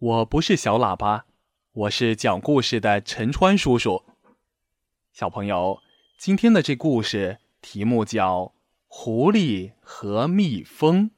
[0.00, 1.26] 我不是小喇叭，
[1.72, 4.02] 我是讲故事的陈川叔叔。
[5.12, 5.78] 小朋友，
[6.18, 8.44] 今天的这故事题目叫
[8.88, 11.10] 《狐狸和蜜蜂》。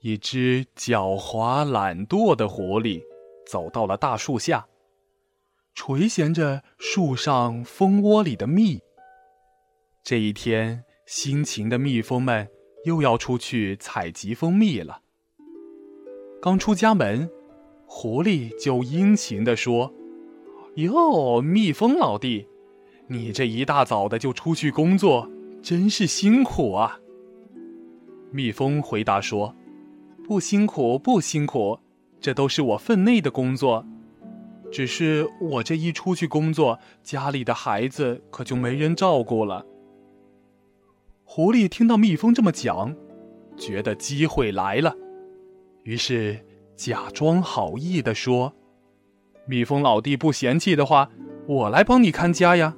[0.00, 3.04] 一只狡猾懒惰的狐狸
[3.46, 4.66] 走到了大树下，
[5.76, 8.80] 垂涎着树上蜂窝里的蜜。
[10.02, 12.50] 这一天，辛勤的蜜蜂们
[12.84, 15.02] 又要出去采集蜂蜜了。
[16.40, 17.28] 刚出家门，
[17.84, 19.92] 狐狸就殷勤地说
[20.76, 22.46] ：“哟，蜜蜂老弟，
[23.08, 25.28] 你这一大早的就出去工作，
[25.60, 27.00] 真是辛苦啊。”
[28.30, 29.52] 蜜蜂回答说
[30.22, 31.80] ：“不辛苦，不辛苦，
[32.20, 33.84] 这都是我分内的工作。
[34.70, 39.66] 只是我这一出去工作，家里的孩子可就没人照顾了。”
[41.24, 42.94] 狐狸听到蜜蜂这么讲，
[43.56, 44.94] 觉得机会来了。
[45.88, 46.38] 于是，
[46.76, 48.52] 假装好意的说
[49.48, 51.08] ：“蜜蜂老弟不嫌弃的话，
[51.46, 52.76] 我来帮你看家呀。”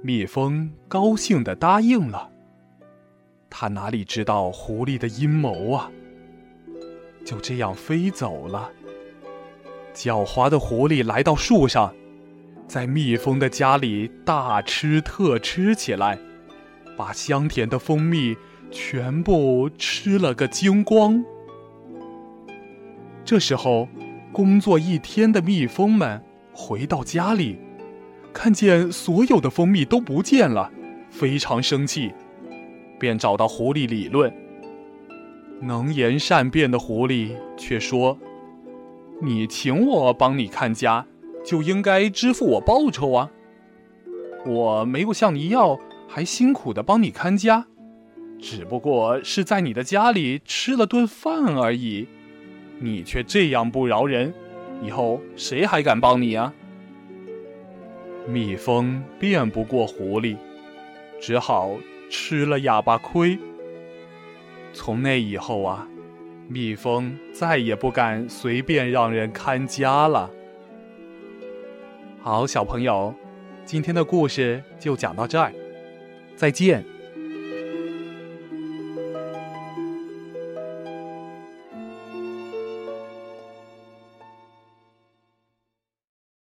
[0.00, 2.30] 蜜蜂高兴的答应了。
[3.50, 5.90] 他哪里知道狐狸的阴谋啊？
[7.24, 8.70] 就这样飞走了。
[9.92, 11.92] 狡猾的狐狸来到树上，
[12.68, 16.16] 在蜜蜂的家里大吃特吃起来，
[16.96, 18.36] 把香甜的蜂蜜。
[18.74, 21.24] 全部吃了个精光。
[23.24, 23.88] 这时候，
[24.32, 26.20] 工作一天的蜜蜂们
[26.52, 27.56] 回到家里，
[28.32, 30.72] 看见所有的蜂蜜都不见了，
[31.08, 32.12] 非常生气，
[32.98, 34.30] 便找到狐狸理论。
[35.62, 38.18] 能言善辩的狐狸却说
[39.22, 41.06] ：“你请我帮你看家，
[41.44, 43.30] 就应该支付我报酬啊！
[44.44, 47.66] 我没有向你要，还辛苦的帮你看家。”
[48.46, 52.06] 只不过是在你的家里吃了顿饭而已，
[52.78, 54.34] 你却这样不饶人，
[54.82, 56.52] 以后谁还敢帮你啊？
[58.28, 60.36] 蜜蜂辩不过狐狸，
[61.18, 61.70] 只好
[62.10, 63.38] 吃了哑巴亏。
[64.74, 65.88] 从那以后啊，
[66.46, 70.30] 蜜蜂再也不敢随便让人看家了。
[72.20, 73.14] 好，小朋友，
[73.64, 75.50] 今天的故事就讲到这儿，
[76.36, 76.84] 再见。